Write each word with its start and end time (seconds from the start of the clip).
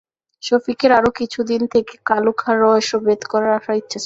সফিকের 0.43 0.91
আরো 0.91 1.09
কিছুদিন 1.19 1.61
থেকে 1.67 1.93
কালু 2.05 2.31
খাঁর 2.37 2.57
রহস্য 2.61 2.91
ভেদ 3.05 3.21
করে 3.23 3.47
আসার 3.49 3.75
ইচ্ছা 3.75 3.89
ছিল। 3.89 3.99